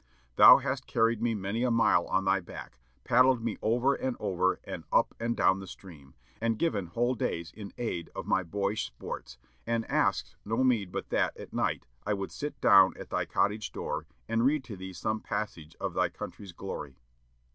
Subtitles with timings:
[0.35, 4.59] Thou hast carried me many a mile on thy back, paddled me over and over
[4.63, 8.83] and up and down the stream, and given whole days in aid of my boyish
[8.85, 9.37] sports,
[9.67, 13.71] and asked no meed but that, at night, I would sit down at thy cottage
[13.71, 16.97] door, and read to thee some passage of thy country's glory!"